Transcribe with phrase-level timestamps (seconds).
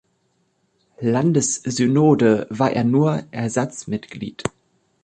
[0.99, 4.41] Landessynode war er nur Ersatzmitglied.